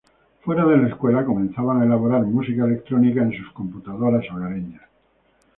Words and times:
Fuera 0.43 0.65
de 0.65 0.77
la 0.77 0.87
escuela, 0.87 1.23
comenzaban 1.23 1.79
a 1.79 1.85
elaborar 1.85 2.23
música 2.23 2.65
electrónica 2.65 3.21
en 3.21 3.33
sus 3.37 3.51
computadoras 3.51 4.25
hogareñas. 4.31 4.81